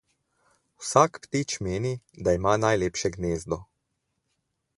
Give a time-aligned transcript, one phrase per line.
[0.83, 1.93] Vsak ptič meni,
[2.25, 3.61] da ima najlepše gnezdo.